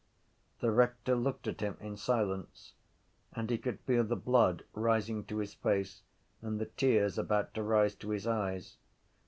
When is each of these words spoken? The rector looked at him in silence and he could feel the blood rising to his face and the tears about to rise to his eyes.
The 0.61 0.71
rector 0.71 1.15
looked 1.15 1.45
at 1.47 1.59
him 1.61 1.77
in 1.79 1.95
silence 1.95 2.73
and 3.33 3.47
he 3.51 3.59
could 3.59 3.79
feel 3.81 4.03
the 4.03 4.15
blood 4.15 4.63
rising 4.73 5.23
to 5.25 5.37
his 5.37 5.53
face 5.53 6.01
and 6.41 6.59
the 6.59 6.65
tears 6.65 7.19
about 7.19 7.53
to 7.53 7.61
rise 7.61 7.93
to 7.97 8.09
his 8.09 8.25
eyes. 8.25 8.77